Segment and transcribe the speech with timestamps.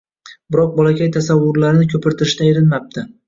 [0.55, 3.05] Biroq bolakay tasavvurlarini ko’pirtirishdan erinmabdi.